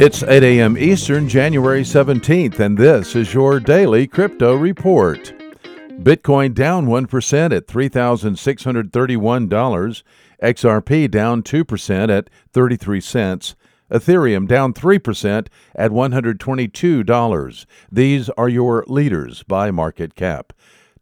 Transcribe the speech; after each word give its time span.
It's 0.00 0.22
8 0.22 0.44
a.m. 0.44 0.78
Eastern, 0.78 1.28
January 1.28 1.82
17th, 1.82 2.60
and 2.60 2.78
this 2.78 3.16
is 3.16 3.34
your 3.34 3.58
daily 3.58 4.06
crypto 4.06 4.54
report. 4.54 5.32
Bitcoin 6.00 6.54
down 6.54 6.86
1% 6.86 7.52
at 7.52 7.66
$3,631. 7.66 10.02
XRP 10.40 11.10
down 11.10 11.42
2% 11.42 12.16
at 12.16 12.30
33 12.52 13.00
cents. 13.00 13.56
Ethereum 13.90 14.46
down 14.46 14.72
3% 14.72 15.48
at 15.74 15.90
$122. 15.90 17.66
These 17.90 18.30
are 18.30 18.48
your 18.48 18.84
leaders 18.86 19.42
by 19.42 19.72
market 19.72 20.14
cap. 20.14 20.52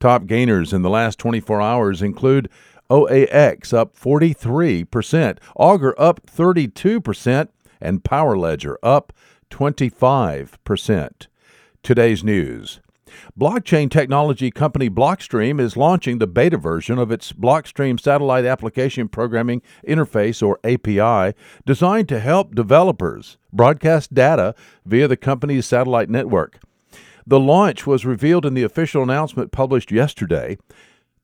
Top 0.00 0.24
gainers 0.24 0.72
in 0.72 0.80
the 0.80 0.88
last 0.88 1.18
24 1.18 1.60
hours 1.60 2.00
include 2.00 2.48
OAX 2.88 3.74
up 3.74 3.94
43%, 3.94 5.36
Augur 5.56 5.94
up 5.98 6.24
32%, 6.26 7.48
and 7.80 8.04
Power 8.04 8.36
Ledger 8.36 8.78
up 8.82 9.12
25%. 9.50 11.26
Today's 11.82 12.24
news. 12.24 12.80
Blockchain 13.38 13.90
technology 13.90 14.50
company 14.50 14.90
Blockstream 14.90 15.60
is 15.60 15.76
launching 15.76 16.18
the 16.18 16.26
beta 16.26 16.56
version 16.56 16.98
of 16.98 17.10
its 17.10 17.32
Blockstream 17.32 18.00
Satellite 18.00 18.44
Application 18.44 19.08
Programming 19.08 19.62
Interface, 19.86 20.42
or 20.42 20.58
API, 20.64 21.36
designed 21.64 22.08
to 22.08 22.20
help 22.20 22.54
developers 22.54 23.36
broadcast 23.52 24.12
data 24.12 24.54
via 24.84 25.08
the 25.08 25.16
company's 25.16 25.66
satellite 25.66 26.10
network. 26.10 26.58
The 27.26 27.40
launch 27.40 27.86
was 27.86 28.06
revealed 28.06 28.46
in 28.46 28.54
the 28.54 28.62
official 28.62 29.02
announcement 29.02 29.52
published 29.52 29.90
yesterday. 29.90 30.58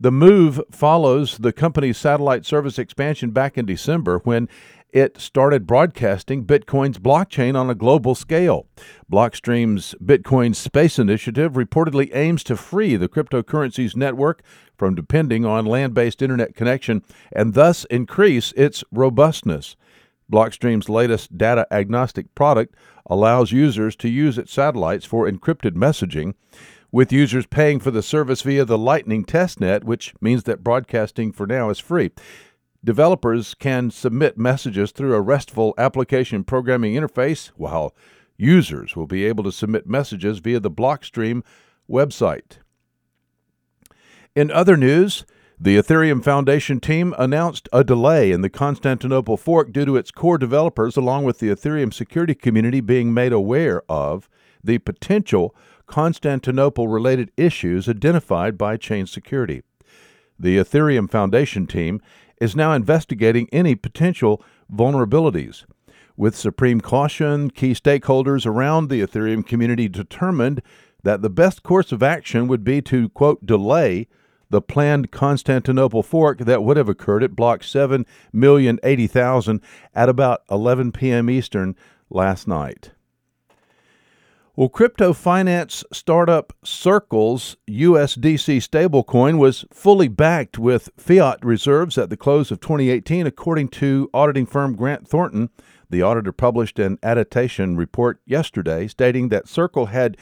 The 0.03 0.11
move 0.11 0.61
follows 0.73 1.39
the 1.39 1.53
company's 1.53 1.97
satellite 1.97 2.45
service 2.45 2.77
expansion 2.77 3.31
back 3.31 3.57
in 3.57 3.67
December 3.67 4.19
when 4.25 4.49
it 4.93 5.21
started 5.21 5.65
broadcasting 5.65 6.45
Bitcoin's 6.45 6.99
blockchain 6.99 7.55
on 7.55 7.71
a 7.71 7.77
global 7.77 8.17
scale. 8.17 8.67
Blockstream's 9.09 9.95
Bitcoin 10.05 10.57
Space 10.57 10.99
Initiative 10.99 11.53
reportedly 11.53 12.13
aims 12.17 12.43
to 12.43 12.57
free 12.57 12.97
the 12.97 13.09
cryptocurrency's 13.09 13.97
network 13.97 14.43
from 14.77 14.97
depending 14.97 15.47
on 15.47 15.67
land 15.67 15.95
based 15.95 16.21
internet 16.21 16.57
connection 16.57 17.05
and 17.31 17.55
thus 17.55 17.85
increase 17.85 18.51
its 18.57 18.83
robustness. 18.91 19.77
Blockstream's 20.29 20.89
latest 20.89 21.39
data 21.39 21.65
agnostic 21.71 22.35
product 22.35 22.75
allows 23.07 23.53
users 23.53 23.95
to 23.95 24.09
use 24.09 24.37
its 24.37 24.53
satellites 24.53 25.05
for 25.05 25.31
encrypted 25.31 25.77
messaging 25.77 26.35
with 26.93 27.11
users 27.11 27.47
paying 27.47 27.81
for 27.81 27.91
the 27.91 28.03
service 28.03 28.43
via 28.43 28.67
the 28.67 28.79
Lightning 28.79 29.25
testnet, 29.25 29.83
which 29.83 30.15
means 30.21 30.45
that 30.45 30.63
broadcasting 30.63 31.33
for 31.33 31.47
now 31.47 31.71
is 31.71 31.79
free. 31.79 32.11
Developers 32.85 33.55
can 33.55 33.91
submit 33.91 34.37
messages 34.37 34.93
through 34.93 35.15
a 35.15 35.21
RESTful 35.21 35.75
application 35.79 36.45
programming 36.45 36.95
interface, 36.95 37.49
while 37.57 37.95
users 38.37 38.95
will 38.95 39.07
be 39.07 39.25
able 39.25 39.43
to 39.45 39.53
submit 39.53 39.87
messages 39.87 40.39
via 40.39 40.61
the 40.61 40.71
Blockstream 40.71 41.43
website. 41.89 42.59
In 44.35 44.51
other 44.51 44.77
news, 44.77 45.25
the 45.59 45.77
Ethereum 45.77 46.25
Foundation 46.25 46.81
team 46.81 47.15
announced 47.19 47.69
a 47.73 47.85
delay 47.85 48.33
in 48.33 48.41
the 48.41 48.51
Constantinople 48.51 49.37
fork 49.37 49.73
due 49.73 49.85
to 49.85 49.97
its 49.97 50.11
core 50.11 50.39
developers, 50.39 50.97
along 50.97 51.25
with 51.25 51.39
the 51.39 51.51
Ethereum 51.51 51.95
security 51.95 52.35
community, 52.35 52.81
being 52.81 53.15
made 53.15 53.33
aware 53.33 53.83
of 53.89 54.29
the 54.65 54.79
potential 54.79 55.55
Constantinople 55.93 56.89
related 56.89 57.31
issues 57.37 57.87
identified 57.87 58.57
by 58.57 58.79
Chain 58.79 59.07
Security. 59.07 59.63
The 60.39 60.57
Ethereum 60.57 61.11
Foundation 61.11 61.67
team 61.67 62.01
is 62.41 62.57
now 62.57 62.73
investigating 62.73 63.47
any 63.53 63.75
potential 63.75 64.43
vulnerabilities. 64.75 65.67
With 66.17 66.35
supreme 66.35 66.81
caution, 66.81 67.51
key 67.51 67.73
stakeholders 67.73 68.47
around 68.47 68.89
the 68.89 69.03
Ethereum 69.03 69.47
community 69.47 69.87
determined 69.87 70.63
that 71.03 71.21
the 71.21 71.29
best 71.29 71.63
course 71.63 71.93
of 71.93 72.03
action 72.03 72.49
would 72.49 72.65
be 72.65 72.81
to, 72.81 73.11
quote, 73.11 73.45
delay 73.45 74.09
the 74.49 74.63
planned 74.63 75.11
Constantinople 75.11 76.03
fork 76.03 76.39
that 76.39 76.65
would 76.65 76.79
have 76.79 76.89
occurred 76.89 77.23
at 77.23 77.37
block 77.37 77.61
7,080,000 77.61 79.61
at 79.95 80.09
about 80.09 80.41
11 80.51 80.93
p.m. 80.93 81.29
Eastern 81.29 81.77
last 82.09 82.49
night. 82.49 82.93
Well, 84.55 84.69
crypto 84.69 85.15
finance 85.15 85.83
startup 85.95 86.53
Circle's 86.63 87.57
USDC 87.71 88.59
stablecoin 88.59 89.39
was 89.39 89.65
fully 89.73 90.09
backed 90.09 90.59
with 90.59 90.91
fiat 90.95 91.43
reserves 91.43 91.97
at 91.97 92.11
the 92.11 92.19
close 92.19 92.51
of 92.51 92.61
2018, 92.61 93.27
according 93.27 93.69
to 93.69 94.11
auditing 94.13 94.45
firm 94.45 94.77
Grant 94.77 95.09
Thornton. 95.09 95.49
The 95.89 96.03
auditor 96.03 96.33
published 96.33 96.79
an 96.79 96.99
attestation 97.03 97.79
report 97.79 98.21
yesterday 98.27 98.89
stating 98.89 99.31
that 99.31 99.49
Circle 99.49 99.87
had 99.87 100.19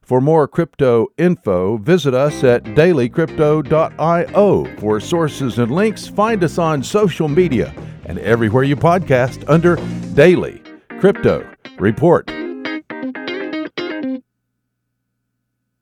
For 0.03 0.21
more 0.21 0.49
crypto 0.49 1.09
info, 1.17 1.77
visit 1.77 2.15
us 2.15 2.43
at 2.43 2.65
dailycrypto.io. 2.65 4.77
For 4.79 4.99
sources 4.99 5.59
and 5.59 5.71
links, 5.71 6.09
find 6.09 6.43
us 6.43 6.59
on 6.59 6.83
social 6.83 7.29
media 7.29 7.73
and 8.07 8.19
everywhere 8.19 8.65
you 8.65 8.75
podcast 8.75 9.49
under 9.49 9.77
Daily 10.15 10.61
Crypto 10.99 11.49
Report. 11.79 12.40